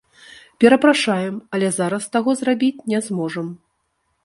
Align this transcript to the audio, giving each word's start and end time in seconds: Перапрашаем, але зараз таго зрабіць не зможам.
Перапрашаем, 0.63 1.35
але 1.57 1.69
зараз 1.77 2.03
таго 2.17 2.31
зрабіць 2.41 2.85
не 2.95 3.05
зможам. 3.11 3.47